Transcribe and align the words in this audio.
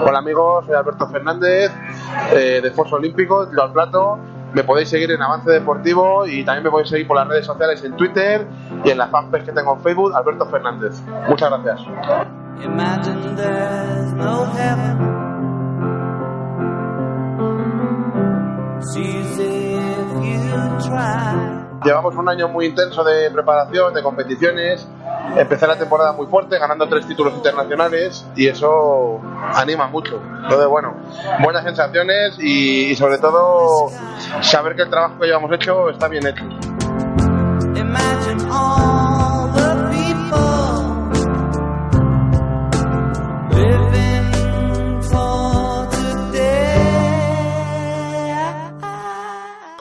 Hola 0.00 0.18
amigos, 0.18 0.64
soy 0.66 0.74
Alberto 0.74 1.08
Fernández 1.08 1.72
eh, 2.32 2.60
de 2.62 2.68
Esfuerzo 2.68 2.96
Olímpico, 2.96 3.48
Tiro 3.48 3.62
al 3.62 3.72
Plato. 3.72 4.18
Me 4.52 4.62
podéis 4.62 4.88
seguir 4.88 5.10
en 5.10 5.20
Avance 5.20 5.50
Deportivo 5.50 6.26
y 6.26 6.44
también 6.44 6.64
me 6.64 6.70
podéis 6.70 6.88
seguir 6.88 7.06
por 7.06 7.16
las 7.16 7.26
redes 7.28 7.46
sociales 7.46 7.82
en 7.84 7.96
Twitter 7.96 8.46
y 8.84 8.90
en 8.90 8.98
la 8.98 9.08
fanpage 9.08 9.44
que 9.44 9.52
tengo 9.52 9.74
en 9.74 9.80
Facebook, 9.80 10.14
Alberto 10.14 10.46
Fernández. 10.46 11.02
Muchas 11.28 11.50
gracias. 11.50 11.80
Llevamos 21.84 22.16
un 22.16 22.28
año 22.28 22.48
muy 22.48 22.66
intenso 22.66 23.04
de 23.04 23.30
preparación, 23.30 23.94
de 23.94 24.02
competiciones. 24.02 24.86
Empecé 25.36 25.66
la 25.66 25.76
temporada 25.76 26.12
muy 26.12 26.26
fuerte, 26.26 26.58
ganando 26.58 26.88
tres 26.88 27.06
títulos 27.06 27.34
internacionales 27.34 28.26
y 28.34 28.48
eso 28.48 29.20
anima 29.54 29.86
mucho. 29.86 30.20
Entonces, 30.42 30.66
bueno, 30.66 30.94
buenas 31.42 31.64
sensaciones 31.64 32.38
y 32.38 32.96
sobre 32.96 33.18
todo 33.18 33.90
saber 34.40 34.74
que 34.74 34.82
el 34.82 34.90
trabajo 34.90 35.18
que 35.20 35.26
llevamos 35.26 35.52
hecho 35.52 35.90
está 35.90 36.08
bien 36.08 36.26
hecho. 36.26 36.44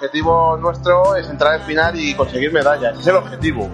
Objetivo 0.08 0.58
nuestro 0.58 1.16
es 1.18 1.30
entrar 1.30 1.60
en 1.60 1.66
final 1.66 2.00
y 2.00 2.14
conseguir 2.14 2.54
medallas. 2.54 2.98
Es 2.98 3.08
el 3.08 3.16
objetivo. 3.16 3.70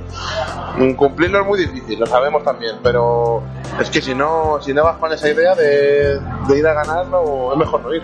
Mm, 0.78 0.94
Cumplirlo 0.94 1.42
es 1.42 1.46
muy 1.46 1.60
difícil, 1.60 2.00
lo 2.00 2.08
sabemos 2.08 2.44
también, 2.44 2.78
pero 2.82 3.44
es 3.80 3.90
que 3.92 4.02
si 4.02 4.16
no, 4.16 4.60
si 4.60 4.74
no 4.74 4.84
vas 4.84 4.98
con 4.98 5.12
esa 5.12 5.30
idea 5.30 5.54
de, 5.54 6.20
ir 6.56 6.68
a 6.68 6.74
ganar, 6.74 7.06
no, 7.08 7.54
es 7.54 7.60
mejor 7.60 7.82
no 7.82 7.94
ir. 7.94 8.02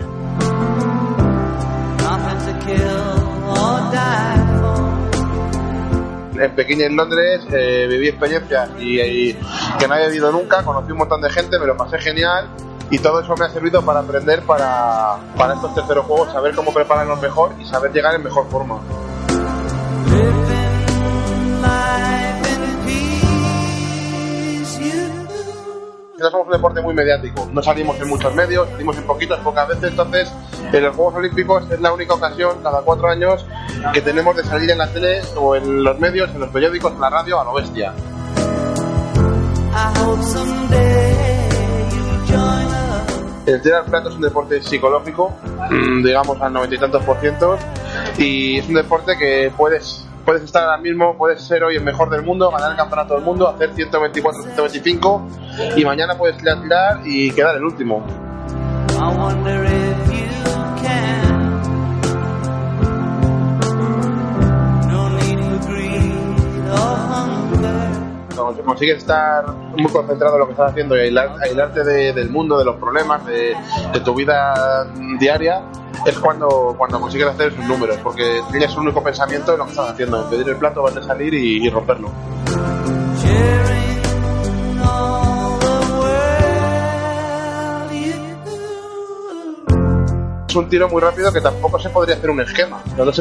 En 6.38 6.80
y 6.80 6.82
en 6.82 6.96
Londres 6.96 7.42
eh, 7.52 7.86
viví 7.90 8.08
experiencias 8.08 8.70
y 8.78 9.34
que 9.78 9.88
no 9.88 9.94
había 9.94 10.06
vivido 10.06 10.32
nunca, 10.32 10.62
conocí 10.62 10.92
un 10.92 10.98
montón 10.98 11.20
de 11.20 11.30
gente, 11.30 11.58
me 11.58 11.66
lo 11.66 11.76
pasé 11.76 11.98
genial 11.98 12.48
y 12.90 12.98
todo 12.98 13.20
eso 13.20 13.34
me 13.36 13.44
ha 13.44 13.50
servido 13.50 13.82
para 13.82 14.00
aprender 14.00 14.42
para, 14.42 15.16
para 15.36 15.54
estos 15.54 15.74
terceros 15.74 16.04
juegos, 16.06 16.32
saber 16.32 16.54
cómo 16.54 16.72
prepararnos 16.74 17.20
mejor 17.22 17.54
y 17.58 17.64
saber 17.64 17.92
llegar 17.92 18.14
en 18.14 18.24
mejor 18.24 18.48
forma. 18.48 18.80
No 26.18 26.30
somos 26.30 26.48
un 26.48 26.52
deporte 26.52 26.82
muy 26.82 26.92
mediático, 26.92 27.48
no 27.50 27.62
salimos 27.62 27.98
en 27.98 28.08
muchos 28.08 28.34
medios, 28.34 28.68
salimos 28.68 28.94
en 28.98 29.04
poquitos, 29.04 29.38
pocas 29.38 29.66
veces, 29.68 29.84
entonces 29.84 30.30
en 30.70 30.82
los 30.82 30.94
Juegos 30.94 31.14
Olímpicos 31.14 31.70
es 31.70 31.80
la 31.80 31.92
única 31.94 32.12
ocasión 32.12 32.62
cada 32.62 32.82
cuatro 32.82 33.08
años 33.08 33.46
que 33.94 34.02
tenemos 34.02 34.36
de 34.36 34.44
salir 34.44 34.70
en 34.70 34.78
la 34.78 34.92
tele 34.92 35.22
o 35.36 35.56
en 35.56 35.82
los 35.82 35.98
medios, 35.98 36.28
en 36.30 36.40
los 36.40 36.50
periódicos, 36.50 36.92
en 36.92 37.00
la 37.00 37.08
radio 37.08 37.40
a 37.40 37.44
lo 37.44 37.54
bestia. 37.54 37.94
El 43.50 43.60
tiro 43.60 43.78
al 43.78 43.84
plato 43.84 44.10
es 44.10 44.14
un 44.14 44.20
deporte 44.20 44.62
psicológico, 44.62 45.34
mm, 45.70 46.04
digamos 46.04 46.40
al 46.40 46.52
noventa 46.52 46.76
y 46.76 46.78
tantos 46.78 47.04
por 47.04 47.18
ciento, 47.18 47.58
y 48.16 48.58
es 48.58 48.68
un 48.68 48.74
deporte 48.74 49.16
que 49.18 49.52
puedes, 49.56 50.06
puedes 50.24 50.42
estar 50.42 50.62
ahora 50.62 50.78
mismo, 50.78 51.16
puedes 51.16 51.42
ser 51.42 51.64
hoy 51.64 51.74
el 51.76 51.82
mejor 51.82 52.10
del 52.10 52.22
mundo, 52.22 52.48
ganar 52.50 52.70
el 52.70 52.76
campeonato 52.76 53.14
del 53.14 53.24
mundo, 53.24 53.48
hacer 53.48 53.74
124, 53.74 54.42
125, 54.42 55.28
y 55.76 55.84
mañana 55.84 56.16
puedes 56.16 56.36
tirar, 56.36 57.00
y 57.04 57.32
quedar 57.32 57.56
el 57.56 57.64
último. 57.64 58.04
Cuando 68.50 68.64
consigues 68.64 68.98
estar 68.98 69.46
muy 69.76 69.84
concentrado 69.92 70.34
en 70.34 70.40
lo 70.40 70.46
que 70.46 70.52
estás 70.52 70.72
haciendo 70.72 70.96
y 70.96 71.00
aislar- 71.00 71.36
aislarte 71.40 71.84
de- 71.84 72.12
del 72.12 72.30
mundo, 72.30 72.58
de 72.58 72.64
los 72.64 72.74
problemas, 72.76 73.24
de, 73.24 73.54
tu 74.04 74.12
vida 74.12 74.86
diaria, 75.20 75.62
es 76.04 76.18
cuando, 76.18 76.74
cuando 76.76 76.98
consigues 77.00 77.28
hacer 77.28 77.52
esos 77.52 77.64
números, 77.66 77.98
porque 78.02 78.40
tienes 78.50 78.74
un 78.76 78.84
único 78.84 79.04
pensamiento 79.04 79.52
en 79.52 79.58
lo 79.58 79.64
que 79.66 79.70
estás 79.70 79.90
haciendo, 79.90 80.24
en 80.24 80.30
pedir 80.30 80.48
el 80.48 80.56
plato, 80.56 80.82
vas 80.82 80.96
a 80.96 81.02
salir 81.04 81.32
y, 81.32 81.68
romperlo. 81.70 82.10
Es 90.50 90.56
un 90.56 90.68
tiro 90.68 90.88
muy 90.88 91.00
rápido 91.00 91.32
que 91.32 91.40
tampoco 91.40 91.78
se 91.78 91.90
podría 91.90 92.16
hacer 92.16 92.28
un 92.28 92.40
esquema. 92.40 92.82
No, 92.96 93.08
es 93.08 93.18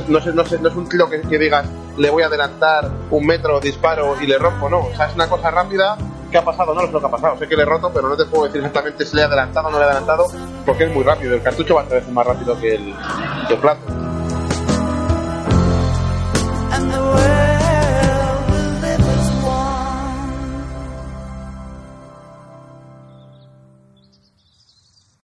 un 0.75 0.90
tiro 0.90 1.07
que, 1.07 1.22
que 1.22 1.38
digas, 1.38 1.63
le 1.95 2.09
voy 2.09 2.23
a 2.23 2.25
adelantar 2.25 2.90
un 3.12 3.23
metro, 3.23 3.59
disparo 3.59 4.19
y 4.19 4.25
le 4.25 4.40
rompo, 4.40 4.67
no. 4.67 4.79
O 4.79 4.95
sea, 4.95 5.09
es 5.09 5.13
una 5.13 5.29
cosa 5.29 5.51
rápida. 5.51 5.95
¿Qué 6.31 6.39
ha 6.39 6.44
pasado? 6.44 6.73
No, 6.73 6.81
no 6.81 6.88
sé 6.88 6.94
lo 6.94 7.00
que 7.00 7.06
ha 7.06 7.12
pasado. 7.12 7.38
Sé 7.38 7.47
que 7.47 7.56
le 7.56 7.62
he 7.62 7.66
roto, 7.66 7.91
pero 7.94 8.09
no 8.09 8.18
te 8.18 8.25
puedo 8.25 8.45
decir 8.45 8.62
exactamente 8.62 9.06
si 9.06 9.16
le 9.16 9.22
he 9.22 9.25
adelantado 9.25 9.68
o 9.68 9.72
no 9.72 9.78
le 9.78 9.84
he 9.84 9.88
adelantado, 9.89 10.25
porque 10.66 10.85
es 10.85 10.91
muy 10.91 11.03
rápido. 11.03 11.35
El 11.35 11.44
cartucho 11.44 11.75
va 11.75 11.81
a 11.81 11.84
veces 11.84 12.09
más 12.09 12.25
rápido 12.25 12.59
que 12.59 12.95
que 13.47 13.53
el 13.53 13.59
plato. 13.59 14.09